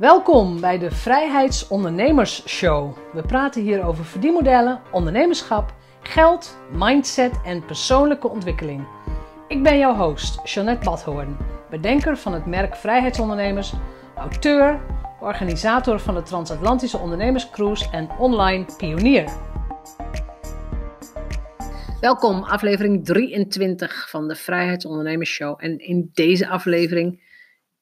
[0.00, 2.96] Welkom bij de Vrijheidsondernemers Show.
[3.12, 8.86] We praten hier over verdienmodellen, ondernemerschap, geld, mindset en persoonlijke ontwikkeling.
[9.48, 11.36] Ik ben jouw host, Jeanette Badhoorn,
[11.70, 13.72] bedenker van het merk Vrijheidsondernemers,
[14.16, 14.80] auteur,
[15.20, 19.32] organisator van de Transatlantische Ondernemerscruise en online pionier.
[22.00, 25.54] Welkom, aflevering 23 van de Vrijheidsondernemers Show.
[25.58, 27.28] En in deze aflevering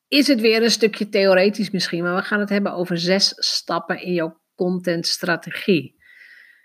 [0.09, 4.03] is het weer een stukje theoretisch misschien, maar we gaan het hebben over zes stappen
[4.03, 5.97] in jouw contentstrategie.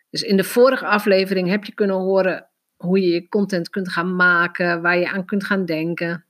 [0.10, 4.16] Dus in de vorige aflevering heb je kunnen horen hoe je je content kunt gaan
[4.16, 6.26] maken, waar je aan kunt gaan denken,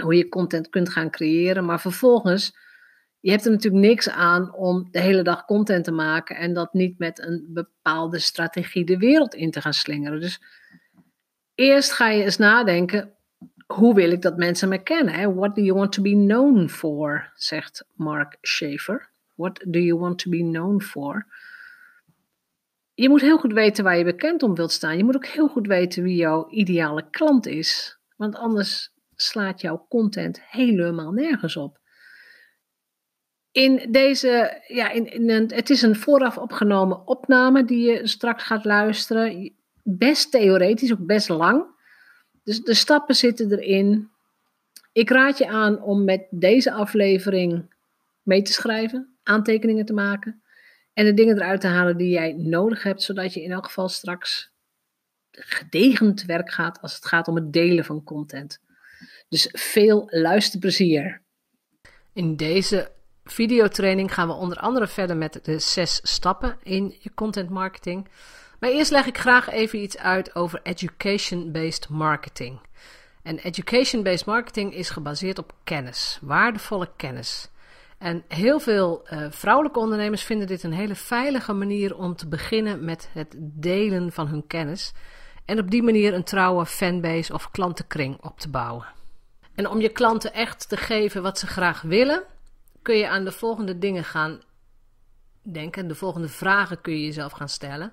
[0.00, 1.64] hoe je content kunt gaan creëren.
[1.64, 2.56] Maar vervolgens,
[3.20, 6.72] je hebt er natuurlijk niks aan om de hele dag content te maken en dat
[6.72, 10.20] niet met een bepaalde strategie de wereld in te gaan slingeren.
[10.20, 10.42] Dus
[11.54, 13.14] eerst ga je eens nadenken,
[13.72, 15.34] hoe wil ik dat mensen me kennen?
[15.34, 17.32] What do you want to be known for?
[17.34, 19.08] Zegt Mark Schaefer.
[19.34, 21.26] What do you want to be known for?
[22.94, 24.96] Je moet heel goed weten waar je bekend om wilt staan.
[24.96, 27.98] Je moet ook heel goed weten wie jouw ideale klant is.
[28.16, 31.78] Want anders slaat jouw content helemaal nergens op.
[33.52, 38.44] In deze, ja, in, in een, het is een vooraf opgenomen opname die je straks
[38.44, 39.54] gaat luisteren.
[39.82, 41.78] Best theoretisch, ook best lang.
[42.50, 44.10] Dus de stappen zitten erin.
[44.92, 47.74] Ik raad je aan om met deze aflevering
[48.22, 50.42] mee te schrijven, aantekeningen te maken
[50.92, 53.88] en de dingen eruit te halen die jij nodig hebt, zodat je in elk geval
[53.88, 54.50] straks
[55.30, 58.60] gedegen werk gaat als het gaat om het delen van content.
[59.28, 61.22] Dus veel luisterplezier.
[62.12, 62.90] In deze
[63.24, 68.08] videotraining gaan we onder andere verder met de zes stappen in je content marketing.
[68.60, 72.60] Maar eerst leg ik graag even iets uit over education-based marketing.
[73.22, 77.50] En education-based marketing is gebaseerd op kennis, waardevolle kennis.
[77.98, 82.84] En heel veel uh, vrouwelijke ondernemers vinden dit een hele veilige manier om te beginnen
[82.84, 84.92] met het delen van hun kennis.
[85.44, 88.86] En op die manier een trouwe fanbase of klantenkring op te bouwen.
[89.54, 92.22] En om je klanten echt te geven wat ze graag willen,
[92.82, 94.40] kun je aan de volgende dingen gaan
[95.42, 95.88] denken.
[95.88, 97.92] De volgende vragen kun je jezelf gaan stellen.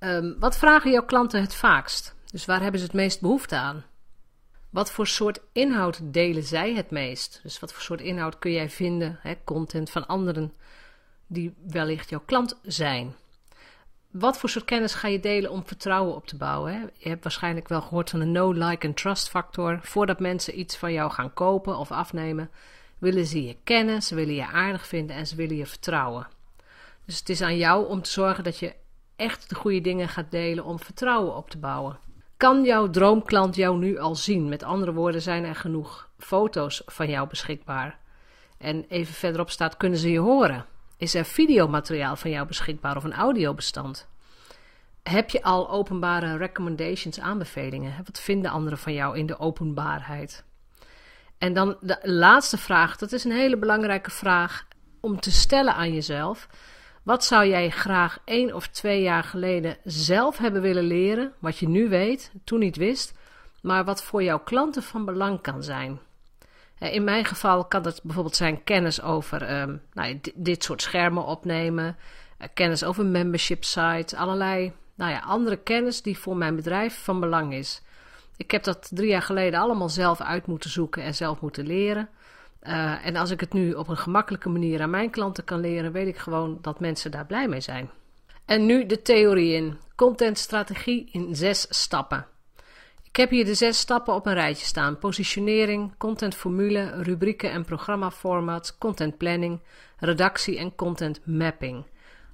[0.00, 2.14] Um, wat vragen jouw klanten het vaakst?
[2.30, 3.84] Dus waar hebben ze het meest behoefte aan?
[4.70, 7.40] Wat voor soort inhoud delen zij het meest?
[7.42, 10.52] Dus wat voor soort inhoud kun jij vinden, hè, content van anderen
[11.26, 13.14] die wellicht jouw klant zijn?
[14.10, 16.72] Wat voor soort kennis ga je delen om vertrouwen op te bouwen?
[16.72, 16.78] Hè?
[16.92, 19.78] Je hebt waarschijnlijk wel gehoord van de no, like en trust factor.
[19.82, 22.50] Voordat mensen iets van jou gaan kopen of afnemen,
[22.98, 26.28] willen ze je kennen, ze willen je aardig vinden en ze willen je vertrouwen.
[27.04, 28.74] Dus het is aan jou om te zorgen dat je
[29.16, 31.98] echt de goede dingen gaat delen om vertrouwen op te bouwen.
[32.36, 34.48] Kan jouw droomklant jou nu al zien?
[34.48, 37.98] Met andere woorden, zijn er genoeg foto's van jou beschikbaar?
[38.58, 40.64] En even verderop staat: kunnen ze je horen?
[40.96, 44.08] Is er videomateriaal van jou beschikbaar of een audiobestand?
[45.02, 47.94] Heb je al openbare recommendations, aanbevelingen?
[48.04, 50.44] Wat vinden anderen van jou in de openbaarheid?
[51.38, 54.66] En dan de laatste vraag, dat is een hele belangrijke vraag
[55.00, 56.48] om te stellen aan jezelf.
[57.06, 61.68] Wat zou jij graag één of twee jaar geleden zelf hebben willen leren, wat je
[61.68, 63.14] nu weet, toen niet wist,
[63.62, 66.00] maar wat voor jouw klanten van belang kan zijn?
[66.78, 71.24] Eh, in mijn geval kan dat bijvoorbeeld zijn kennis over um, nou, dit soort schermen
[71.24, 71.96] opnemen,
[72.38, 77.20] eh, kennis over membership sites, allerlei nou ja, andere kennis die voor mijn bedrijf van
[77.20, 77.82] belang is.
[78.36, 82.08] Ik heb dat drie jaar geleden allemaal zelf uit moeten zoeken en zelf moeten leren.
[82.68, 85.92] Uh, en als ik het nu op een gemakkelijke manier aan mijn klanten kan leren,
[85.92, 87.90] weet ik gewoon dat mensen daar blij mee zijn.
[88.44, 89.78] En nu de theorie in.
[89.96, 92.26] Contentstrategie in zes stappen.
[93.16, 98.76] Ik heb hier de zes stappen op een rijtje staan: positionering, contentformule, rubrieken en programmaformat,
[98.78, 99.60] content planning,
[99.98, 101.84] redactie en content mapping.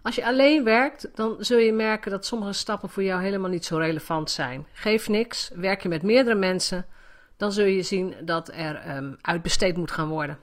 [0.02, 3.64] Als je alleen werkt, dan zul je merken dat sommige stappen voor jou helemaal niet
[3.64, 4.66] zo relevant zijn.
[4.72, 6.86] Geef niks, werk je met meerdere mensen,
[7.42, 10.38] dan zul je zien dat er um, uitbesteed moet gaan worden.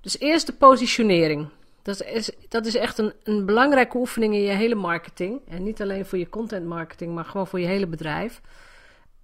[0.00, 1.48] Dus eerst de positionering.
[1.82, 5.40] Dat is, dat is echt een, een belangrijke oefening in je hele marketing.
[5.48, 8.40] En niet alleen voor je content marketing, maar gewoon voor je hele bedrijf.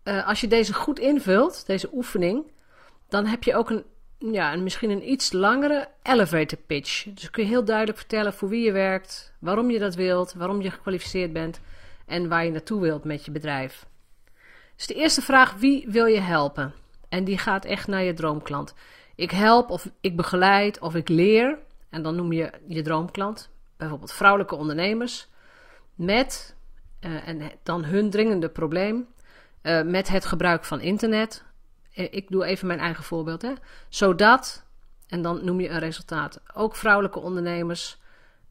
[0.05, 2.45] Uh, als je deze goed invult, deze oefening,
[3.09, 3.85] dan heb je ook een,
[4.19, 7.07] ja, misschien een iets langere elevator pitch.
[7.15, 10.61] Dus kun je heel duidelijk vertellen voor wie je werkt, waarom je dat wilt, waarom
[10.61, 11.61] je gekwalificeerd bent
[12.07, 13.87] en waar je naartoe wilt met je bedrijf.
[14.79, 16.75] Dus de eerste vraag, wie wil je helpen?
[17.09, 18.75] En die gaat echt naar je droomklant.
[19.15, 21.59] Ik help of ik begeleid of ik leer.
[21.91, 25.29] En dan noem je je droomklant, bijvoorbeeld vrouwelijke ondernemers,
[25.95, 26.57] met,
[27.01, 29.07] uh, en dan hun dringende probleem,
[29.63, 31.45] uh, met het gebruik van internet.
[31.93, 33.53] Eh, ik doe even mijn eigen voorbeeld, hè.
[33.89, 34.67] Zodat
[35.09, 36.41] En dan noem je een resultaat.
[36.55, 37.99] Ook vrouwelijke ondernemers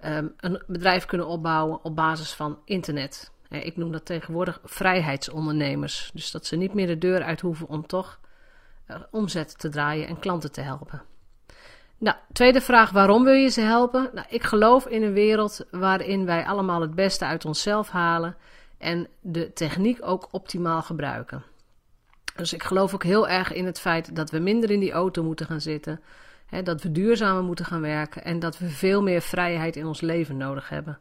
[0.06, 3.32] um, een bedrijf kunnen opbouwen op basis van internet.
[3.50, 6.10] Ik noem dat tegenwoordig vrijheidsondernemers.
[6.14, 8.20] Dus dat ze niet meer de deur uit hoeven om toch
[8.88, 11.02] uh, omzet te draaien en klanten te helpen.
[11.98, 14.10] Nou, tweede vraag: waarom wil je ze helpen?
[14.14, 18.36] Nou, ik geloof in een wereld waarin wij allemaal het beste uit onszelf halen
[18.78, 21.44] en de techniek ook optimaal gebruiken.
[22.36, 25.24] Dus ik geloof ook heel erg in het feit dat we minder in die auto
[25.24, 26.02] moeten gaan zitten,
[26.46, 30.02] hè, dat we duurzamer moeten gaan werken en dat we veel meer vrijheid in ons
[30.02, 31.00] leven nodig hebben.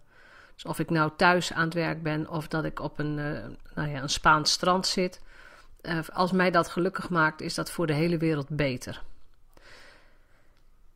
[0.57, 3.39] Dus of ik nou thuis aan het werk ben of dat ik op een, uh,
[3.75, 5.21] nou ja, een Spaans strand zit,
[5.83, 9.03] uh, als mij dat gelukkig maakt, is dat voor de hele wereld beter.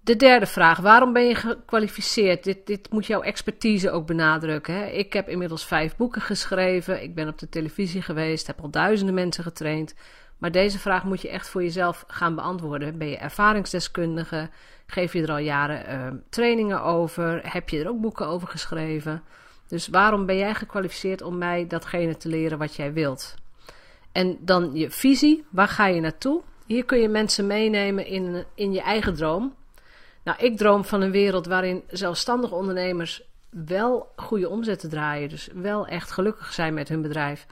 [0.00, 2.44] De derde vraag: waarom ben je gekwalificeerd?
[2.44, 4.74] Dit, dit moet jouw expertise ook benadrukken.
[4.74, 4.86] Hè?
[4.86, 7.02] Ik heb inmiddels vijf boeken geschreven.
[7.02, 9.94] Ik ben op de televisie geweest, heb al duizenden mensen getraind.
[10.38, 12.98] Maar deze vraag moet je echt voor jezelf gaan beantwoorden.
[12.98, 14.48] Ben je ervaringsdeskundige?
[14.86, 17.40] Geef je er al jaren uh, trainingen over?
[17.52, 19.22] Heb je er ook boeken over geschreven?
[19.70, 23.34] Dus waarom ben jij gekwalificeerd om mij datgene te leren wat jij wilt?
[24.12, 26.42] En dan je visie, waar ga je naartoe?
[26.66, 29.54] Hier kun je mensen meenemen in, in je eigen droom.
[30.24, 35.28] Nou, ik droom van een wereld waarin zelfstandige ondernemers wel goede omzetten draaien.
[35.28, 37.46] Dus wel echt gelukkig zijn met hun bedrijf.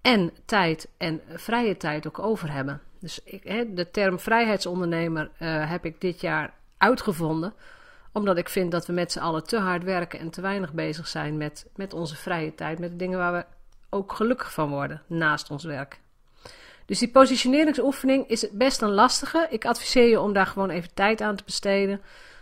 [0.00, 2.80] En tijd en vrije tijd ook over hebben.
[3.00, 7.54] Dus ik, de term vrijheidsondernemer uh, heb ik dit jaar uitgevonden.
[8.14, 11.08] Omdat ik vind dat we met z'n allen te hard werken en te weinig bezig
[11.08, 12.78] zijn met, met onze vrije tijd.
[12.78, 13.44] Met de dingen waar we
[13.90, 16.00] ook gelukkig van worden naast ons werk.
[16.86, 19.46] Dus die positioneringsoefening is best een lastige.
[19.50, 22.00] Ik adviseer je om daar gewoon even tijd aan te besteden.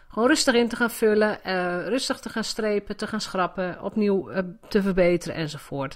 [0.08, 4.30] Gewoon rustig in te gaan vullen, uh, rustig te gaan strepen, te gaan schrappen, opnieuw
[4.30, 4.38] uh,
[4.68, 5.94] te verbeteren enzovoort.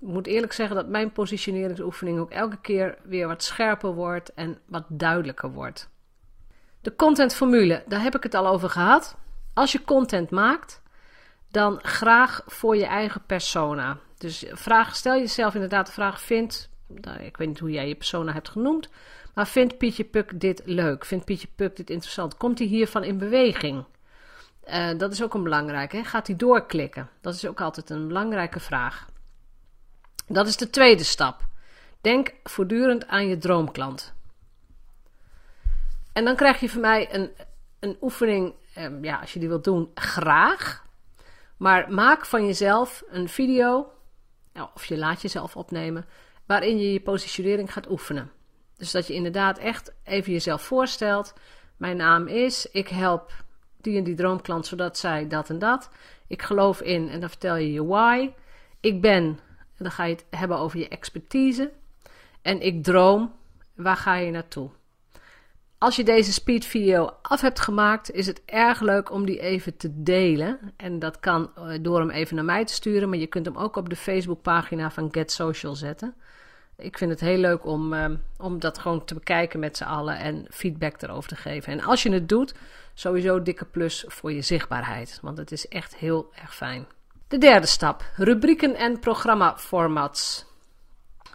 [0.00, 4.58] Ik moet eerlijk zeggen dat mijn positioneringsoefening ook elke keer weer wat scherper wordt en
[4.66, 5.88] wat duidelijker wordt.
[6.86, 9.16] De contentformule, daar heb ik het al over gehad.
[9.54, 10.82] Als je content maakt,
[11.50, 13.98] dan graag voor je eigen persona.
[14.18, 17.94] Dus vraag, stel jezelf inderdaad de vraag: vindt nou, ik weet niet hoe jij je
[17.94, 18.88] persona hebt genoemd,
[19.34, 21.04] maar vindt Pietje Puk dit leuk?
[21.04, 22.36] Vindt Pietje Puk dit interessant?
[22.36, 23.84] Komt hij hiervan in beweging?
[24.68, 26.04] Uh, dat is ook een belangrijke.
[26.04, 27.10] Gaat hij doorklikken?
[27.20, 29.08] Dat is ook altijd een belangrijke vraag.
[30.26, 31.40] Dat is de tweede stap.
[32.00, 34.15] Denk voortdurend aan je droomklant.
[36.16, 37.30] En dan krijg je van mij een,
[37.80, 40.84] een oefening, eh, ja, als je die wilt doen, graag.
[41.56, 43.92] Maar maak van jezelf een video,
[44.52, 46.06] nou, of je laat jezelf opnemen,
[46.46, 48.30] waarin je je positionering gaat oefenen.
[48.76, 51.34] Dus dat je inderdaad echt even jezelf voorstelt:
[51.76, 53.32] mijn naam is, ik help
[53.80, 55.90] die en die droomklant zodat zij dat en dat.
[56.26, 58.30] Ik geloof in en dan vertel je je why.
[58.80, 59.24] Ik ben,
[59.76, 61.72] en dan ga je het hebben over je expertise.
[62.42, 63.34] En ik droom,
[63.74, 64.70] waar ga je naartoe?
[65.86, 69.76] Als je deze speed video af hebt gemaakt, is het erg leuk om die even
[69.76, 70.58] te delen.
[70.76, 73.56] En dat kan eh, door hem even naar mij te sturen, maar je kunt hem
[73.56, 76.14] ook op de Facebookpagina van Get Social zetten.
[76.76, 78.04] Ik vind het heel leuk om, uh,
[78.38, 81.72] om dat gewoon te bekijken met z'n allen en feedback erover te geven.
[81.72, 82.54] En als je het doet,
[82.94, 86.86] sowieso dikke plus voor je zichtbaarheid, want het is echt heel erg fijn.
[87.28, 90.46] De derde stap: rubrieken en programmaformats.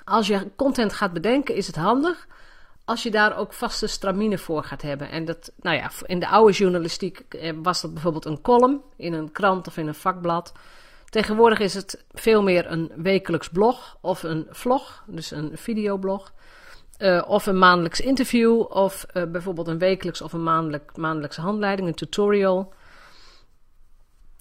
[0.03, 2.27] Als je content gaat bedenken, is het handig
[2.91, 5.09] als je daar ook vaste stramine voor gaat hebben.
[5.09, 9.13] En dat, nou ja, in de oude journalistiek eh, was dat bijvoorbeeld een column in
[9.13, 10.53] een krant of in een vakblad.
[11.09, 16.33] Tegenwoordig is het veel meer een wekelijks blog of een vlog, dus een videoblog.
[16.97, 21.87] Uh, of een maandelijks interview, of uh, bijvoorbeeld een wekelijks of een maandelijk, maandelijkse handleiding,
[21.87, 22.73] een tutorial.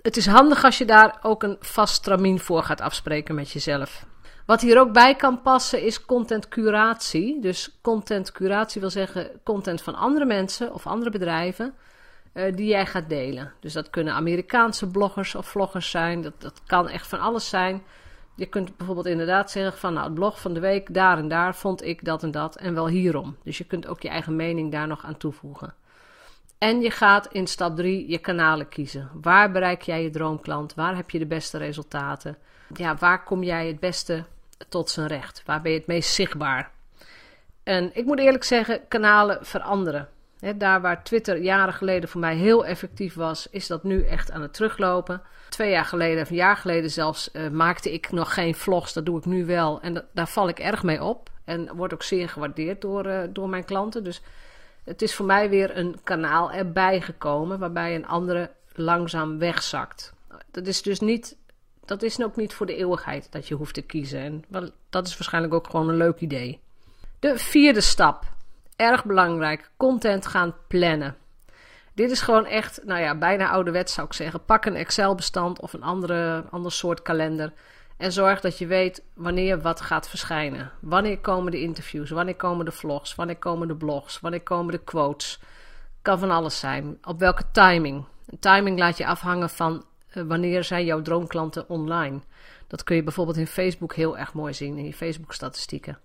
[0.03, 4.05] Het is handig als je daar ook een vast stramien voor gaat afspreken met jezelf.
[4.51, 7.41] Wat hier ook bij kan passen is content curatie.
[7.41, 11.75] Dus content curatie wil zeggen content van andere mensen of andere bedrijven
[12.35, 13.53] uh, die jij gaat delen.
[13.61, 16.23] Dus dat kunnen Amerikaanse bloggers of vloggers zijn.
[16.23, 17.83] Dat, dat kan echt van alles zijn.
[18.35, 21.55] Je kunt bijvoorbeeld inderdaad zeggen van nou, het blog van de week daar en daar
[21.55, 23.37] vond ik dat en dat en wel hierom.
[23.45, 25.75] Dus je kunt ook je eigen mening daar nog aan toevoegen.
[26.59, 29.11] En je gaat in stap 3 je kanalen kiezen.
[29.21, 30.75] Waar bereik jij je droomklant?
[30.75, 32.37] Waar heb je de beste resultaten?
[32.75, 34.25] Ja, waar kom jij het beste
[34.69, 35.43] tot zijn recht?
[35.47, 36.71] Waar ben je het meest zichtbaar?
[37.63, 40.09] En ik moet eerlijk zeggen, kanalen veranderen
[40.57, 44.43] daar waar Twitter jaren geleden voor mij heel effectief was, is dat nu echt aan
[44.43, 45.23] het teruglopen.
[45.49, 48.93] Twee jaar geleden, of een jaar geleden zelfs, uh, maakte ik nog geen vlogs.
[48.93, 49.81] Dat doe ik nu wel.
[49.81, 51.31] En daar val ik erg mee op.
[51.45, 54.05] En wordt ook zeer gewaardeerd door, uh, door mijn klanten.
[54.05, 54.23] Dus
[54.85, 60.13] het is voor mij weer een kanaal erbij gekomen waarbij een andere langzaam wegzakt.
[60.51, 61.37] Dat is dus niet.
[61.91, 64.21] Dat is ook niet voor de eeuwigheid dat je hoeft te kiezen.
[64.21, 66.61] En wel, dat is waarschijnlijk ook gewoon een leuk idee.
[67.19, 68.25] De vierde stap
[68.77, 71.17] erg belangrijk, content gaan plannen.
[71.95, 74.45] Dit is gewoon echt, nou ja, bijna ouderwets zou ik zeggen.
[74.45, 77.53] Pak een Excel-bestand of een andere, ander soort kalender.
[77.97, 80.73] En zorg dat je weet wanneer wat gaat verschijnen.
[80.81, 82.11] Wanneer komen de interviews?
[82.11, 83.15] Wanneer komen de vlogs?
[83.15, 84.21] Wanneer komen de blogs?
[84.21, 85.41] Wanneer komen de quotes?
[86.03, 86.99] Kan van alles zijn.
[87.03, 88.05] Op welke timing?
[88.41, 92.21] timing laat je afhangen van wanneer zijn jouw droomklanten online.
[92.67, 95.99] Dat kun je bijvoorbeeld in Facebook heel erg mooi zien, in je Facebook-statistieken.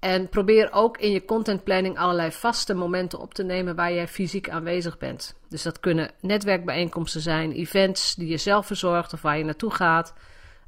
[0.00, 4.48] En probeer ook in je contentplanning allerlei vaste momenten op te nemen waar jij fysiek
[4.48, 5.36] aanwezig bent.
[5.48, 10.14] Dus dat kunnen netwerkbijeenkomsten zijn, events die je zelf verzorgt of waar je naartoe gaat,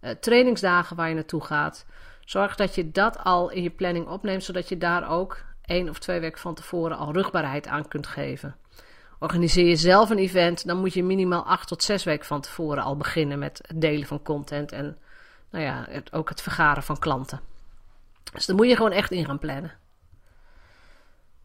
[0.01, 1.87] uh, trainingsdagen waar je naartoe gaat.
[2.25, 5.99] Zorg dat je dat al in je planning opneemt, zodat je daar ook één of
[5.99, 8.57] twee weken van tevoren al rugbaarheid aan kunt geven.
[9.23, 12.83] Organiseer je zelf een event, dan moet je minimaal acht tot zes weken van tevoren
[12.83, 14.99] al beginnen met het delen van content en
[15.51, 17.41] nou ja, het, ook het vergaren van klanten.
[18.33, 19.73] Dus daar moet je gewoon echt in gaan plannen.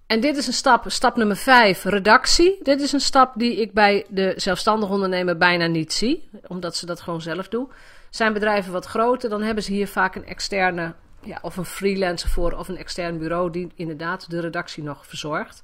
[0.07, 2.59] En dit is een stap, stap nummer 5, redactie.
[2.63, 6.85] Dit is een stap die ik bij de zelfstandig ondernemer bijna niet zie, omdat ze
[6.85, 7.71] dat gewoon zelf doen.
[8.09, 12.29] Zijn bedrijven wat groter, dan hebben ze hier vaak een externe, ja, of een freelancer
[12.29, 15.63] voor, of een extern bureau die inderdaad de redactie nog verzorgt.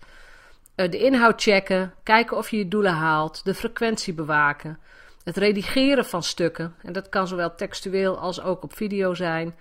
[0.76, 4.80] Uh, de inhoud checken, kijken of je je doelen haalt, de frequentie bewaken,
[5.24, 6.76] het redigeren van stukken.
[6.82, 9.56] En dat kan zowel textueel als ook op video zijn.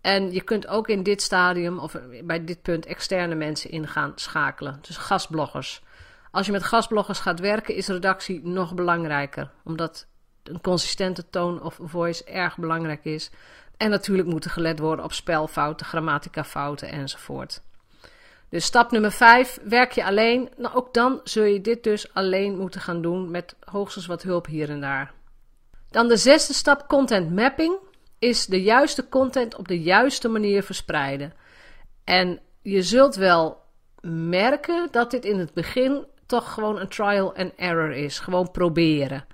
[0.00, 4.12] En je kunt ook in dit stadium of bij dit punt externe mensen in gaan
[4.14, 4.78] schakelen.
[4.80, 5.82] Dus gastbloggers.
[6.30, 9.50] Als je met gastbloggers gaat werken, is redactie nog belangrijker.
[9.64, 10.06] Omdat
[10.42, 13.30] een consistente toon of voice erg belangrijk is.
[13.76, 17.62] En natuurlijk moet er gelet worden op spelfouten, grammaticafouten enzovoort.
[18.54, 20.48] Dus stap nummer 5, werk je alleen.
[20.56, 24.46] Nou, ook dan zul je dit dus alleen moeten gaan doen met hoogstens wat hulp
[24.46, 25.12] hier en daar.
[25.90, 27.76] Dan de zesde stap, content mapping
[28.18, 31.32] is de juiste content op de juiste manier verspreiden.
[32.04, 33.62] En je zult wel
[34.00, 38.18] merken dat dit in het begin toch gewoon een trial and error is.
[38.18, 39.24] Gewoon proberen.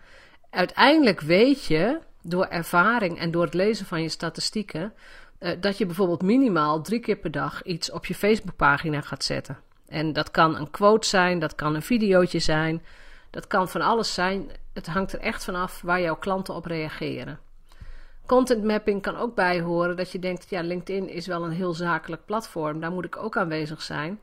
[0.50, 4.92] Uiteindelijk weet je door ervaring en door het lezen van je statistieken
[5.40, 9.58] uh, dat je bijvoorbeeld minimaal drie keer per dag iets op je Facebookpagina gaat zetten.
[9.88, 12.82] En dat kan een quote zijn, dat kan een videootje zijn,
[13.30, 14.50] dat kan van alles zijn.
[14.72, 17.38] Het hangt er echt vanaf waar jouw klanten op reageren.
[18.26, 21.74] Content mapping kan ook bij horen dat je denkt: ja, LinkedIn is wel een heel
[21.74, 24.20] zakelijk platform, daar moet ik ook aanwezig zijn.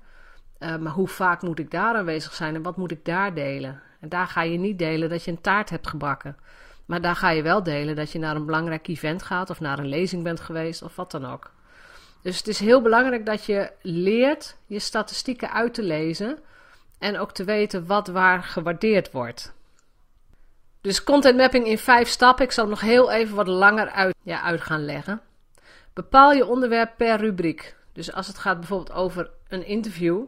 [0.59, 3.81] Uh, maar hoe vaak moet ik daar aanwezig zijn en wat moet ik daar delen?
[3.99, 6.37] En daar ga je niet delen dat je een taart hebt gebakken.
[6.87, 9.79] Maar daar ga je wel delen dat je naar een belangrijk event gaat of naar
[9.79, 11.51] een lezing bent geweest of wat dan ook.
[12.21, 16.39] Dus het is heel belangrijk dat je leert je statistieken uit te lezen
[16.99, 19.55] en ook te weten wat waar gewaardeerd wordt.
[20.81, 22.45] Dus content mapping in vijf stappen.
[22.45, 25.21] Ik zal nog heel even wat langer uit, ja, uit gaan leggen.
[25.93, 27.75] Bepaal je onderwerp per rubriek.
[27.93, 30.23] Dus als het gaat bijvoorbeeld over een interview,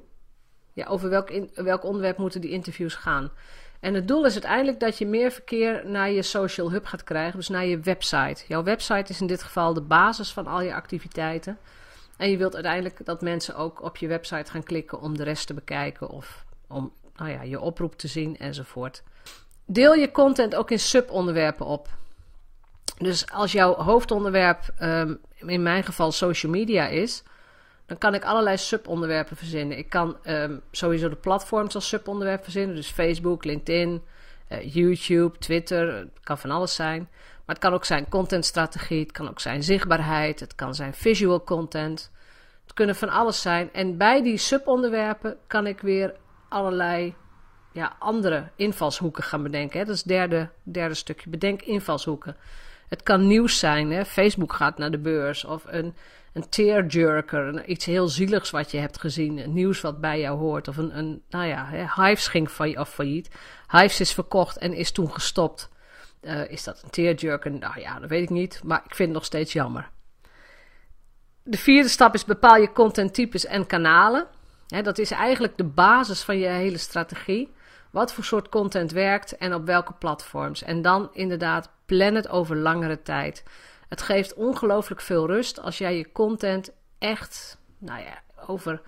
[0.73, 3.31] ja, over welk, in, welk onderwerp moeten die interviews gaan?
[3.79, 7.38] En het doel is uiteindelijk dat je meer verkeer naar je social hub gaat krijgen,
[7.38, 8.43] dus naar je website.
[8.48, 11.57] Jouw website is in dit geval de basis van al je activiteiten.
[12.17, 15.48] En je wilt uiteindelijk dat mensen ook op je website gaan klikken om de rest
[15.48, 19.03] te bekijken of om nou ja, je oproep te zien enzovoort.
[19.65, 21.88] Deel je content ook in subonderwerpen op.
[22.98, 27.24] Dus als jouw hoofdonderwerp, um, in mijn geval social media is,
[27.89, 29.77] dan kan ik allerlei subonderwerpen verzinnen.
[29.77, 32.75] Ik kan um, sowieso de platforms als subonderwerp verzinnen.
[32.75, 34.03] Dus Facebook, LinkedIn,
[34.50, 35.93] uh, YouTube, Twitter.
[35.93, 37.08] Het kan van alles zijn.
[37.46, 39.00] Maar het kan ook zijn contentstrategie.
[39.00, 40.39] Het kan ook zijn zichtbaarheid.
[40.39, 42.12] Het kan zijn visual content.
[42.63, 43.74] Het kunnen van alles zijn.
[43.74, 46.15] En bij die subonderwerpen kan ik weer
[46.50, 47.15] allerlei
[47.72, 49.79] ja, andere invalshoeken gaan bedenken.
[49.79, 49.86] Hè.
[49.86, 51.29] Dat is het derde, derde stukje.
[51.29, 52.36] Bedenk invalshoeken.
[52.88, 53.91] Het kan nieuws zijn.
[53.91, 54.05] Hè.
[54.05, 55.46] Facebook gaat naar de beurs.
[55.46, 55.96] Of een
[56.33, 60.77] een tearjerker, iets heel zieligs wat je hebt gezien, nieuws wat bij jou hoort, of
[60.77, 63.29] een, een nou ja, Hives ging failliet.
[63.67, 65.69] Hives is verkocht en is toen gestopt.
[66.21, 67.51] Uh, is dat een tearjerker?
[67.51, 69.89] Nou ja, dat weet ik niet, maar ik vind het nog steeds jammer.
[71.43, 74.27] De vierde stap is bepaal je contenttypes en kanalen.
[74.67, 77.53] dat is eigenlijk de basis van je hele strategie.
[77.91, 80.63] Wat voor soort content werkt en op welke platforms.
[80.63, 83.43] En dan inderdaad plan het over langere tijd.
[83.89, 88.81] Het geeft ongelooflijk veel rust als jij je content echt, nou ja, over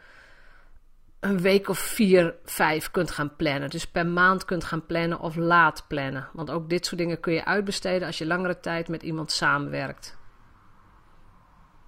[1.20, 3.70] een week of vier, vijf kunt gaan plannen.
[3.70, 6.28] Dus per maand kunt gaan plannen of laat plannen.
[6.34, 10.18] Want ook dit soort dingen kun je uitbesteden als je langere tijd met iemand samenwerkt.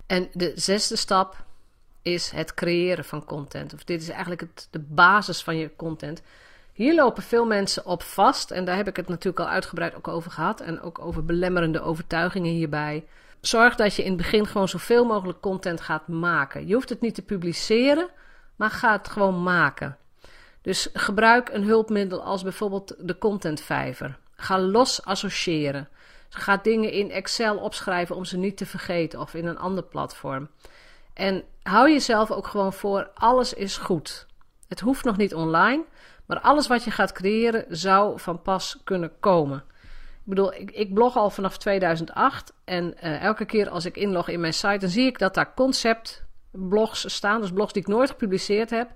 [0.08, 1.46] En de zesde stap
[2.02, 3.74] is het creëren van content.
[3.74, 6.22] Of dit is eigenlijk het, de basis van je content.
[6.74, 8.52] Hier lopen veel mensen op vast.
[8.52, 10.62] En daar heb ik het natuurlijk al uitgebreid ook over gehad.
[10.62, 13.06] En ook over belemmerende overtuigingen hierbij.
[13.42, 16.68] Zorg dat je in het begin gewoon zoveel mogelijk content gaat maken.
[16.68, 18.10] Je hoeft het niet te publiceren,
[18.56, 19.98] maar ga het gewoon maken.
[20.62, 24.18] Dus gebruik een hulpmiddel als bijvoorbeeld de contentvijver.
[24.36, 25.88] Ga los associëren.
[26.30, 30.50] Ga dingen in Excel opschrijven om ze niet te vergeten of in een ander platform.
[31.14, 34.26] En hou jezelf ook gewoon voor, alles is goed.
[34.68, 35.84] Het hoeft nog niet online,
[36.26, 39.64] maar alles wat je gaat creëren zou van pas kunnen komen.
[40.24, 44.30] Ik bedoel, ik, ik blog al vanaf 2008 en uh, elke keer als ik inlog
[44.30, 48.10] in mijn site, dan zie ik dat daar conceptblogs staan, dus blogs die ik nooit
[48.10, 48.90] gepubliceerd heb,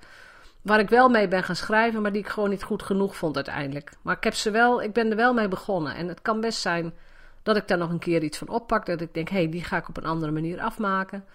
[0.61, 3.35] waar ik wel mee ben gaan schrijven, maar die ik gewoon niet goed genoeg vond
[3.35, 3.91] uiteindelijk.
[4.01, 6.61] Maar ik, heb ze wel, ik ben er wel mee begonnen en het kan best
[6.61, 6.93] zijn
[7.43, 9.63] dat ik daar nog een keer iets van oppak, dat ik denk, hé, hey, die
[9.63, 11.25] ga ik op een andere manier afmaken.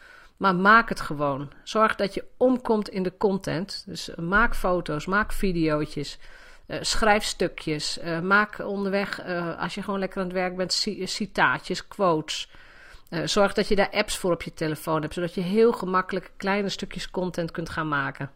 [0.42, 1.50] Maar maak het gewoon.
[1.62, 3.82] Zorg dat je omkomt in de content.
[3.86, 6.18] Dus uh, maak foto's, maak video's.
[6.66, 7.98] Uh, schrijf stukjes.
[7.98, 9.20] Uh, maak onderweg,
[9.58, 12.50] als je gewoon lekker aan het werk bent, citaatjes, quotes.
[13.24, 16.68] zorg dat je daar apps voor op je telefoon hebt, zodat je heel gemakkelijk kleine
[16.68, 18.30] stukjes content kunt gaan maken.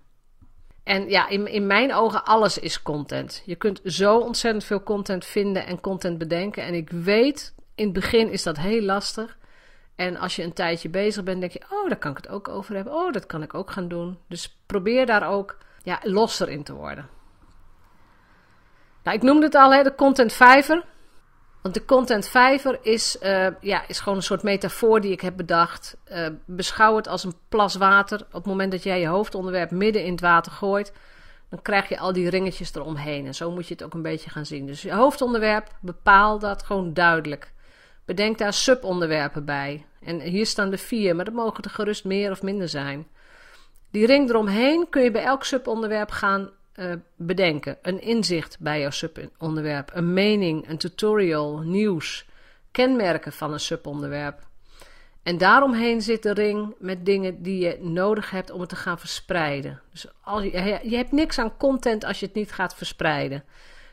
[0.82, 3.42] En ja, in, in mijn ogen, alles is content.
[3.46, 6.62] Je kunt zo ontzettend veel content vinden en content bedenken.
[6.62, 9.36] En ik weet, in het begin is dat heel lastig.
[9.96, 12.48] En als je een tijdje bezig bent, denk je: oh, daar kan ik het ook
[12.48, 12.92] over hebben.
[12.92, 14.18] Oh, dat kan ik ook gaan doen.
[14.28, 17.08] Dus probeer daar ook ja, losser in te worden.
[19.02, 20.84] Nou, ik noemde het al, hè, de content vijver.
[21.62, 25.36] Want de content vijver is, uh, ja, is gewoon een soort metafoor die ik heb
[25.36, 25.96] bedacht.
[26.12, 28.20] Uh, beschouw het als een plas water.
[28.20, 30.92] Op het moment dat jij je hoofdonderwerp midden in het water gooit,
[31.48, 33.26] dan krijg je al die ringetjes eromheen.
[33.26, 34.66] En zo moet je het ook een beetje gaan zien.
[34.66, 37.52] Dus je hoofdonderwerp, bepaal dat gewoon duidelijk.
[38.06, 39.84] Bedenk daar subonderwerpen bij.
[40.00, 43.06] En hier staan de vier, maar dat mogen er gerust meer of minder zijn.
[43.90, 47.78] Die ring eromheen kun je bij elk subonderwerp gaan uh, bedenken.
[47.82, 52.26] Een inzicht bij jouw subonderwerp, een mening, een tutorial, nieuws,
[52.70, 54.46] kenmerken van een subonderwerp.
[55.22, 58.98] En daaromheen zit de ring met dingen die je nodig hebt om het te gaan
[58.98, 59.80] verspreiden.
[59.90, 63.44] Dus als je, je hebt niks aan content als je het niet gaat verspreiden.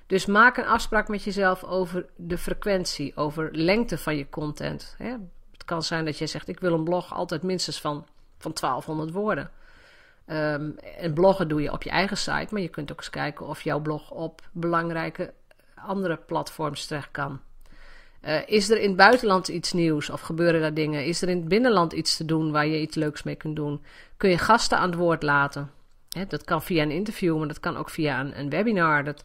[0.07, 4.95] Dus maak een afspraak met jezelf over de frequentie, over lengte van je content.
[5.51, 8.06] Het kan zijn dat je zegt: Ik wil een blog altijd minstens van,
[8.38, 9.51] van 1200 woorden.
[10.27, 13.47] Um, en bloggen doe je op je eigen site, maar je kunt ook eens kijken
[13.47, 15.34] of jouw blog op belangrijke
[15.75, 17.39] andere platforms terecht kan.
[18.21, 21.06] Uh, is er in het buitenland iets nieuws of gebeuren daar dingen?
[21.06, 23.84] Is er in het binnenland iets te doen waar je iets leuks mee kunt doen?
[24.17, 25.71] Kun je gasten aan het woord laten?
[26.27, 29.04] dat kan via een interview, maar dat kan ook via een, een webinar.
[29.04, 29.23] Dat,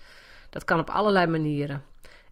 [0.51, 1.85] dat kan op allerlei manieren.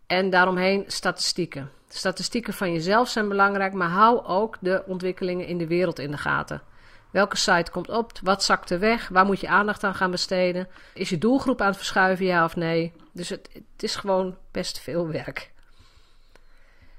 [0.07, 1.71] En daaromheen statistieken.
[1.89, 6.19] statistieken van jezelf zijn belangrijk, maar hou ook de ontwikkelingen in de wereld in de
[6.19, 6.63] gaten.
[7.11, 8.13] Welke site komt op?
[8.23, 9.09] Wat zakt er weg?
[9.09, 10.69] Waar moet je aandacht aan gaan besteden?
[10.95, 12.93] Is je doelgroep aan het verschuiven, ja of nee?
[13.13, 15.51] Dus het, het is gewoon best veel werk.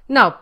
[0.06, 0.32] Nou,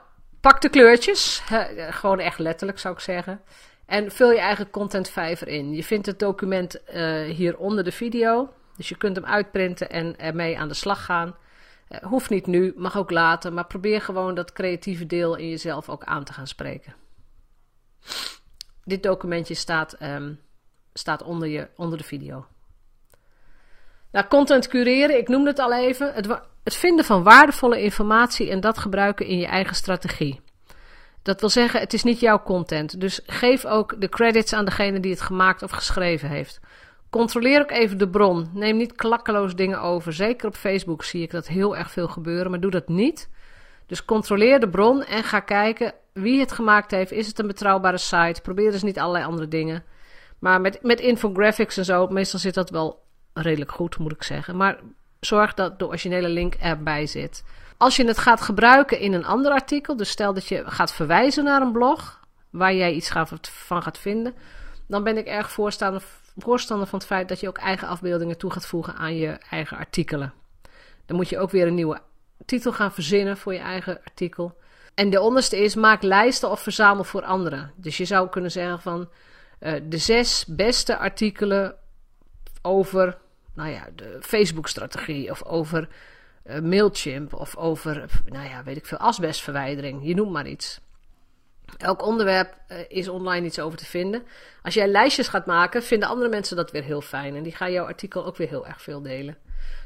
[0.41, 1.43] pak de kleurtjes.
[1.91, 3.41] gewoon echt letterlijk zou ik zeggen.
[3.87, 5.75] En vul je eigen content vijver in.
[5.75, 8.53] Je vindt het document uh, hier onder de video.
[8.77, 11.37] Dus je kunt hem uitprinten en ermee aan de slag gaan.
[11.89, 13.53] Uh, hoeft niet nu, mag ook later.
[13.53, 16.95] Maar probeer gewoon dat creatieve deel in jezelf ook aan te gaan spreken
[18.87, 20.41] dit documentje staat, um,
[20.93, 22.47] staat onder, je, onder de video.
[24.13, 26.15] Nou, content cureren, ik noemde het al even.
[26.15, 26.27] Het,
[26.65, 30.41] het vinden van waardevolle informatie en dat gebruiken in je eigen strategie.
[31.23, 33.01] Dat wil zeggen, het is niet jouw content.
[33.01, 36.61] Dus geef ook de credits aan degene die het gemaakt of geschreven heeft.
[37.17, 38.51] Controleer ook even de bron.
[38.53, 40.13] Neem niet klakkeloos dingen over.
[40.13, 43.29] Zeker op Facebook zie ik dat heel erg veel gebeuren, maar doe dat niet.
[43.87, 47.13] Dus controleer de bron en ga kijken wie het gemaakt heeft.
[47.13, 48.41] Is het een betrouwbare site?
[48.43, 49.85] Probeer dus niet allerlei andere dingen.
[50.39, 53.03] Maar met, met infographics en zo, meestal zit dat wel
[53.33, 54.57] redelijk goed, moet ik zeggen.
[54.57, 54.79] Maar
[55.21, 57.45] zorg dat de originele link erbij zit.
[57.77, 61.45] Als je het gaat gebruiken in een ander artikel, dus stel dat je gaat verwijzen
[61.45, 64.35] naar een blog waar jij iets van gaat vinden,
[64.87, 66.03] dan ben ik erg voorstander,
[66.37, 69.77] voorstander van het feit dat je ook eigen afbeeldingen toe gaat voegen aan je eigen
[69.77, 70.33] artikelen.
[71.07, 72.01] Dan moet je ook weer een nieuwe
[72.45, 74.59] titel gaan verzinnen voor je eigen artikel.
[74.95, 77.73] En de onderste is: maak lijsten of verzamel voor anderen.
[77.77, 79.09] Dus je zou kunnen zeggen van
[79.61, 81.75] uh, de zes beste artikelen
[82.63, 83.19] over,
[83.55, 85.89] nou ja, de Facebook-strategie of over
[86.45, 90.07] uh, Mailchimp of over, nou ja, weet ik veel, asbestverwijdering.
[90.07, 90.81] Je noemt maar iets.
[91.77, 94.23] Elk onderwerp uh, is online iets over te vinden.
[94.63, 97.37] Als jij lijstjes gaat maken, vinden andere mensen dat weer heel fijn.
[97.37, 99.37] En die gaan jouw artikel ook weer heel erg veel delen.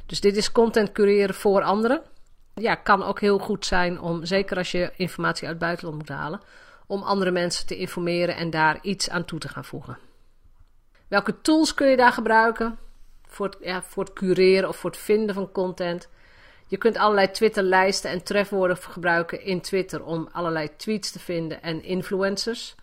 [0.06, 2.02] Dus dit is content cureren voor anderen
[2.54, 6.08] ja, kan ook heel goed zijn om, zeker als je informatie uit het buitenland moet
[6.08, 6.40] halen,
[6.86, 9.98] om andere mensen te informeren en daar iets aan toe te gaan voegen.
[11.08, 12.78] Welke tools kun je daar gebruiken
[13.26, 16.08] voor ja, voor het cureren of voor het vinden van content?
[16.70, 21.82] Je kunt allerlei Twitter-lijsten en trefwoorden gebruiken in Twitter om allerlei tweets te vinden en
[21.82, 22.74] influencers.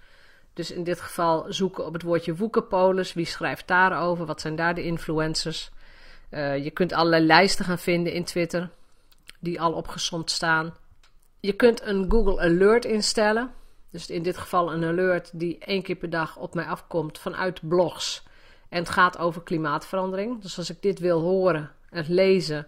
[0.53, 3.13] Dus in dit geval zoeken op het woordje Woekerpolis.
[3.13, 4.25] Wie schrijft daarover?
[4.25, 5.71] Wat zijn daar de influencers?
[6.31, 8.69] Uh, je kunt allerlei lijsten gaan vinden in Twitter
[9.39, 10.73] die al opgezond staan.
[11.39, 13.51] Je kunt een Google Alert instellen.
[13.91, 17.67] Dus in dit geval een alert die één keer per dag op mij afkomt vanuit
[17.67, 18.23] blogs.
[18.69, 20.41] En het gaat over klimaatverandering.
[20.41, 22.67] Dus als ik dit wil horen en lezen,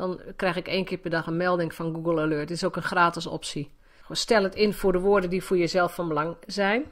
[0.00, 2.48] dan krijg ik één keer per dag een melding van Google Alert.
[2.48, 3.70] Dit is ook een gratis optie.
[4.10, 6.84] Stel het in voor de woorden die voor jezelf van belang zijn.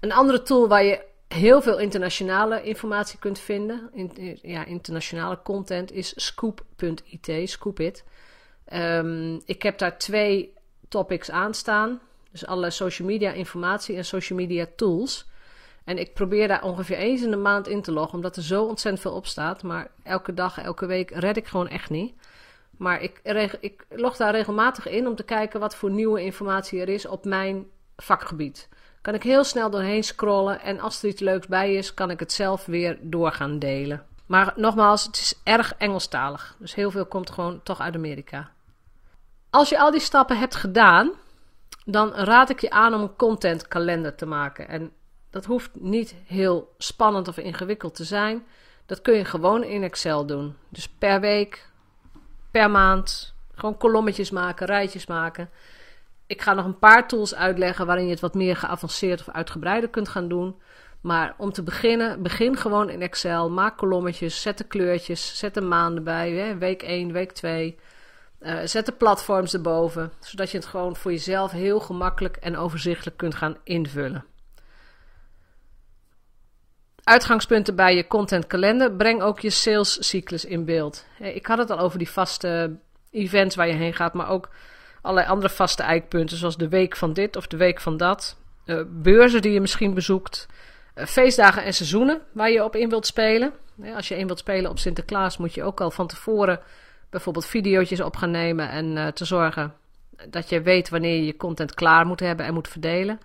[0.00, 5.92] Een andere tool waar je heel veel internationale informatie kunt vinden, in, ja, internationale content,
[5.92, 8.04] is scoop.it, scoopit.
[8.72, 10.52] Um, ik heb daar twee
[10.88, 12.00] topics aanstaan,
[12.30, 15.30] dus alle social media informatie en social media tools.
[15.84, 18.64] En ik probeer daar ongeveer eens in de maand in te loggen, omdat er zo
[18.64, 19.62] ontzettend veel op staat.
[19.62, 22.14] Maar elke dag, elke week red ik gewoon echt niet.
[22.76, 23.20] Maar ik,
[23.60, 27.24] ik log daar regelmatig in om te kijken wat voor nieuwe informatie er is op
[27.24, 27.66] mijn
[27.96, 28.68] vakgebied.
[29.00, 32.20] Kan ik heel snel doorheen scrollen en als er iets leuks bij is, kan ik
[32.20, 34.06] het zelf weer door gaan delen.
[34.26, 36.56] Maar nogmaals, het is erg Engelstalig.
[36.58, 38.50] Dus heel veel komt gewoon toch uit Amerika.
[39.50, 41.10] Als je al die stappen hebt gedaan,
[41.84, 44.68] dan raad ik je aan om een contentkalender te maken.
[44.68, 44.92] En
[45.32, 48.46] dat hoeft niet heel spannend of ingewikkeld te zijn.
[48.86, 50.56] Dat kun je gewoon in Excel doen.
[50.68, 51.68] Dus per week,
[52.50, 55.50] per maand, gewoon kolommetjes maken, rijtjes maken.
[56.26, 59.90] Ik ga nog een paar tools uitleggen waarin je het wat meer geavanceerd of uitgebreider
[59.90, 60.56] kunt gaan doen.
[61.00, 63.50] Maar om te beginnen, begin gewoon in Excel.
[63.50, 66.58] Maak kolommetjes, zet de kleurtjes, zet de maanden bij.
[66.58, 67.78] Week 1, week 2.
[68.40, 70.12] Uh, eh, zet de platforms erboven.
[70.20, 74.24] Zodat je het gewoon voor jezelf heel gemakkelijk en overzichtelijk kunt gaan invullen.
[77.04, 78.92] Uitgangspunten bij je content kalender.
[78.92, 81.06] Breng ook je salescyclus in beeld.
[81.18, 82.76] Ik had het al over die vaste
[83.10, 84.48] events waar je heen gaat, maar ook
[85.00, 88.36] allerlei andere vaste eikpunten, zoals de week van dit of de week van dat.
[88.66, 90.46] Uh, beurzen die je misschien bezoekt.
[90.94, 93.52] Uh, feestdagen en seizoenen waar je op in wilt spelen.
[93.94, 96.60] als je in wilt spelen op Sinterklaas, moet je ook al van tevoren
[97.10, 99.74] bijvoorbeeld video's op gaan nemen en uh, te zorgen
[100.28, 103.20] dat je weet wanneer je je content klaar moet hebben en moet verdelen.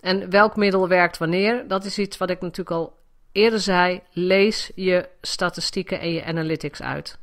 [0.00, 3.00] En welk middel werkt wanneer, dat is iets wat ik natuurlijk al
[3.32, 4.00] eerder zei.
[4.12, 7.18] Lees je statistieken en je analytics uit.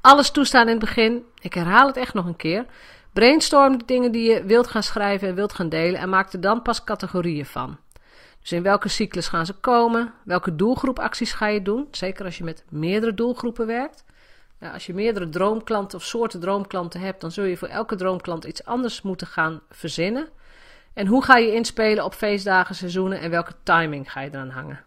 [0.00, 1.24] Alles toestaan in het begin.
[1.40, 2.66] Ik herhaal het echt nog een keer.
[3.12, 6.40] Brainstorm de dingen die je wilt gaan schrijven en wilt gaan delen en maak er
[6.40, 7.78] dan pas categorieën van.
[8.40, 10.12] Dus in welke cyclus gaan ze komen?
[10.24, 11.88] Welke doelgroepacties ga je doen?
[11.90, 14.04] Zeker als je met meerdere doelgroepen werkt.
[14.72, 18.64] als je meerdere droomklanten of soorten droomklanten hebt, dan zul je voor elke droomklant iets
[18.64, 20.28] anders moeten gaan verzinnen.
[20.92, 24.85] En hoe ga je inspelen op feestdagen, seizoenen en welke timing ga je eraan hangen?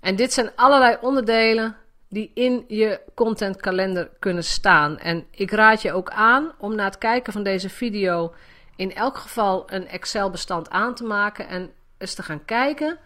[0.00, 1.76] En dit zijn allerlei onderdelen
[2.08, 4.98] die in je contentkalender kunnen staan.
[4.98, 8.34] En ik raad je ook aan om na het kijken van deze video
[8.76, 12.98] in elk geval een Excel-bestand aan te maken en eens te gaan kijken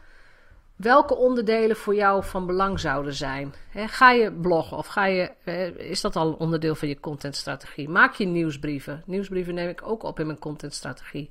[0.82, 3.54] welke onderdelen voor jou van belang zouden zijn.
[3.74, 5.30] ga je bloggen of ga je,
[5.76, 7.88] is dat al een onderdeel van je contentstrategie?
[7.88, 9.02] Maak je nieuwsbrieven.
[9.06, 11.30] Nieuwsbrieven neem ik ook op in mijn contentstrategie.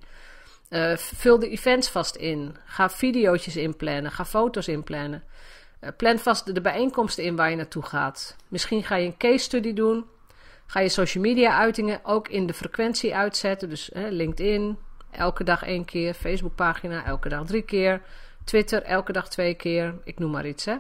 [0.71, 2.55] Uh, vul de events vast in.
[2.65, 4.11] Ga video's inplannen.
[4.11, 5.23] Ga foto's inplannen.
[5.81, 8.35] Uh, plan vast de bijeenkomsten in waar je naartoe gaat.
[8.47, 10.05] Misschien ga je een case study doen.
[10.65, 13.69] Ga je social media uitingen ook in de frequentie uitzetten.
[13.69, 14.77] Dus LinkedIn,
[15.11, 16.13] elke dag één keer.
[16.13, 18.01] Facebookpagina, elke dag drie keer.
[18.43, 19.95] Twitter, elke dag twee keer.
[20.03, 20.75] Ik noem maar iets, hè.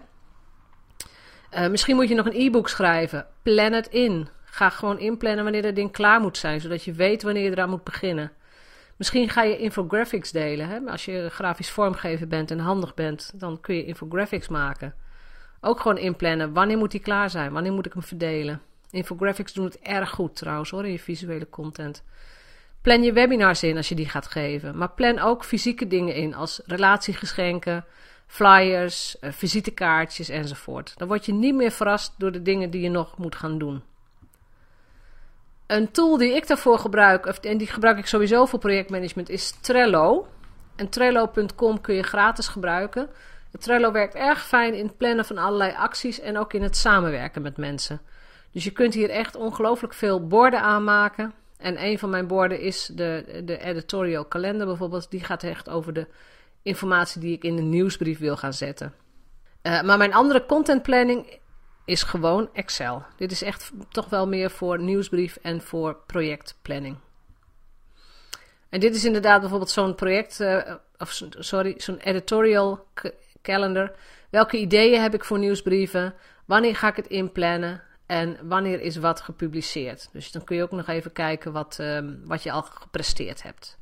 [1.55, 3.27] Uh, misschien moet je nog een e-book schrijven.
[3.43, 4.27] Plan het in.
[4.43, 7.69] Ga gewoon inplannen wanneer dat ding klaar moet zijn, zodat je weet wanneer je eraan
[7.69, 8.31] moet beginnen.
[9.01, 10.67] Misschien ga je infographics delen.
[10.67, 10.79] Hè?
[10.79, 14.93] Als je grafisch vormgever bent en handig bent, dan kun je infographics maken.
[15.61, 16.53] Ook gewoon inplannen.
[16.53, 17.51] Wanneer moet die klaar zijn?
[17.51, 18.61] Wanneer moet ik hem verdelen?
[18.91, 22.03] Infographics doen het erg goed trouwens hoor, in je visuele content.
[22.81, 24.77] Plan je webinars in als je die gaat geven.
[24.77, 27.85] Maar plan ook fysieke dingen in als relatiegeschenken,
[28.27, 30.93] flyers, eh, visitekaartjes enzovoort.
[30.97, 33.83] Dan word je niet meer verrast door de dingen die je nog moet gaan doen.
[35.71, 40.27] Een tool die ik daarvoor gebruik, en die gebruik ik sowieso voor projectmanagement, is Trello.
[40.75, 43.09] En Trello.com kun je gratis gebruiken.
[43.59, 47.41] Trello werkt erg fijn in het plannen van allerlei acties en ook in het samenwerken
[47.41, 48.01] met mensen.
[48.51, 51.33] Dus je kunt hier echt ongelooflijk veel borden aanmaken.
[51.57, 55.11] En een van mijn borden is de, de editorial kalender bijvoorbeeld.
[55.11, 56.07] Die gaat echt over de
[56.61, 58.93] informatie die ik in de nieuwsbrief wil gaan zetten.
[59.63, 61.39] Uh, maar mijn andere content planning
[61.85, 63.03] is gewoon Excel.
[63.17, 66.97] Dit is echt toch wel meer voor nieuwsbrief en voor projectplanning.
[68.69, 72.87] En dit is inderdaad bijvoorbeeld zo'n project, uh, of sorry, zo'n editorial
[73.41, 73.91] calendar.
[74.29, 76.13] Welke ideeën heb ik voor nieuwsbrieven?
[76.45, 77.83] Wanneer ga ik het inplannen?
[78.05, 80.09] En wanneer is wat gepubliceerd?
[80.11, 83.77] Dus dan kun je ook nog even kijken wat, um, wat je al gepresteerd hebt.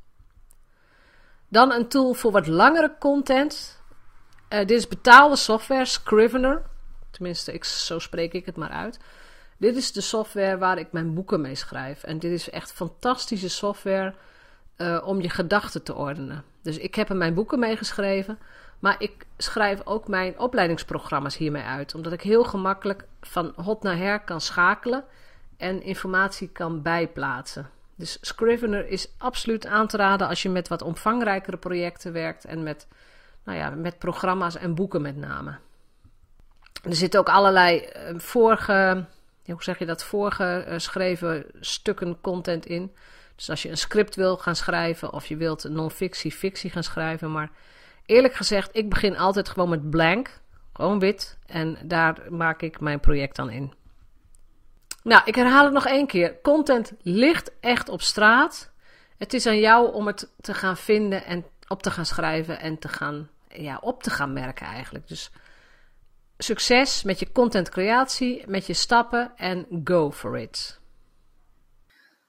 [1.48, 3.82] Dan een tool voor wat langere content.
[4.48, 6.62] Uh, dit is betaalde software, Scrivener.
[7.10, 8.98] Tenminste, zo spreek ik het maar uit.
[9.56, 12.02] Dit is de software waar ik mijn boeken mee schrijf.
[12.02, 14.14] En dit is echt fantastische software
[14.76, 16.44] uh, om je gedachten te ordenen.
[16.62, 18.38] Dus ik heb er mijn boeken mee geschreven.
[18.78, 21.94] Maar ik schrijf ook mijn opleidingsprogramma's hiermee uit.
[21.94, 25.04] Omdat ik heel gemakkelijk van hot naar her kan schakelen
[25.56, 27.70] en informatie kan bijplaatsen.
[27.94, 32.62] Dus Scrivener is absoluut aan te raden als je met wat omvangrijkere projecten werkt en
[32.62, 32.86] met,
[33.44, 35.58] nou ja, met programma's en boeken met name.
[36.82, 39.06] Er zitten ook allerlei uh, vorige,
[39.44, 42.94] hoe zeg je dat, voorgeschreven stukken content in.
[43.36, 47.32] Dus als je een script wil gaan schrijven of je wilt non-fictie, fictie gaan schrijven.
[47.32, 47.50] Maar
[48.06, 50.40] eerlijk gezegd, ik begin altijd gewoon met blank,
[50.72, 51.38] gewoon wit.
[51.46, 53.72] En daar maak ik mijn project dan in.
[55.02, 56.40] Nou, ik herhaal het nog één keer.
[56.42, 58.70] Content ligt echt op straat.
[59.18, 62.78] Het is aan jou om het te gaan vinden en op te gaan schrijven en
[62.78, 65.08] te gaan, ja, op te gaan merken eigenlijk.
[65.08, 65.30] Dus
[66.42, 70.80] succes met je contentcreatie, met je stappen en go for it.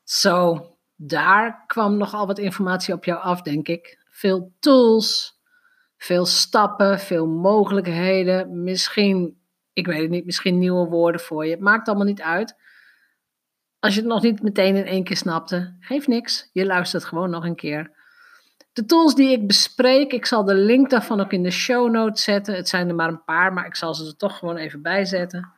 [0.04, 4.04] Zo, daar kwam nogal wat informatie op jou af, denk ik.
[4.10, 5.40] Veel tools,
[5.98, 8.64] veel stappen, veel mogelijkheden.
[8.64, 9.42] Misschien,
[9.74, 11.52] ik weet het niet, misschien nieuwe woorden voor je.
[11.52, 12.56] Het maakt allemaal niet uit.
[13.80, 16.50] Als je het nog niet meteen in één keer snapte, geef niks.
[16.54, 17.92] Je luistert gewoon nog een keer.
[18.74, 22.24] De tools die ik bespreek, ik zal de link daarvan ook in de show notes
[22.24, 22.56] zetten.
[22.56, 25.06] Het zijn er maar een paar, maar ik zal ze er toch gewoon even bij
[25.06, 25.52] zetten.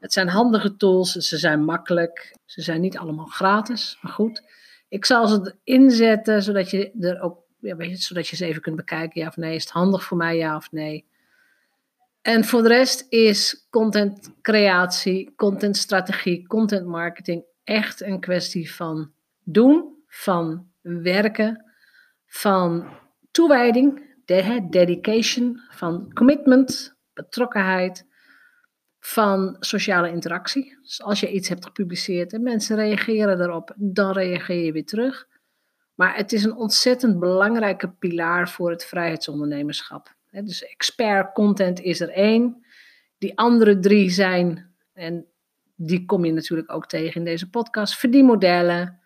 [0.00, 2.36] Het zijn handige tools, ze zijn makkelijk.
[2.44, 4.42] Ze zijn niet allemaal gratis, maar goed.
[4.88, 8.62] Ik zal ze inzetten zodat je er ook, ja, weet je, zodat je ze even
[8.62, 9.54] kunt bekijken, ja of nee.
[9.54, 11.06] Is het handig voor mij, ja of nee?
[12.22, 19.12] En voor de rest is content creatie, content strategie, content marketing echt een kwestie van
[19.42, 21.67] doen, van werken,
[22.28, 22.88] van
[23.30, 24.02] toewijding,
[24.70, 28.06] dedication, van commitment, betrokkenheid,
[29.00, 30.78] van sociale interactie.
[30.82, 35.26] Dus als je iets hebt gepubliceerd en mensen reageren daarop, dan reageer je weer terug.
[35.94, 40.16] Maar het is een ontzettend belangrijke pilaar voor het vrijheidsondernemerschap.
[40.30, 42.66] Dus expert content is er één.
[43.18, 45.26] Die andere drie zijn, en
[45.76, 48.97] die kom je natuurlijk ook tegen in deze podcast, verdienmodellen,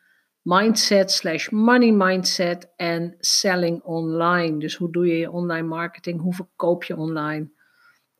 [0.42, 4.58] mindset slash money mindset en selling online.
[4.58, 6.20] Dus hoe doe je je online marketing?
[6.20, 7.50] Hoe verkoop je online?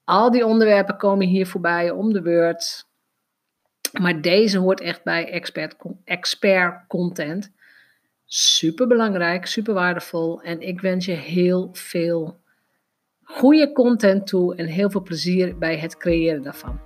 [0.04, 2.90] Al die onderwerpen komen hier voorbij om de beurt.
[4.00, 7.52] Maar deze hoort echt bij expert, expert content.
[8.24, 10.42] Super belangrijk, super waardevol.
[10.42, 12.40] En ik wens je heel veel
[13.22, 16.80] goede content toe en heel veel plezier bij het creëren daarvan.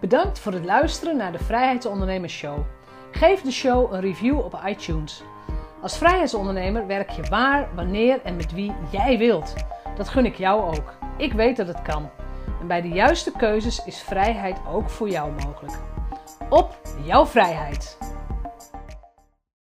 [0.00, 2.75] Bedankt voor het luisteren naar de Vrijheidsondernemers Show.
[3.16, 5.22] Geef de show een review op iTunes.
[5.82, 9.54] Als vrijheidsondernemer werk je waar, wanneer en met wie jij wilt.
[9.96, 10.94] Dat gun ik jou ook.
[11.16, 12.10] Ik weet dat het kan.
[12.60, 15.78] En bij de juiste keuzes is vrijheid ook voor jou mogelijk.
[16.48, 17.98] Op jouw vrijheid!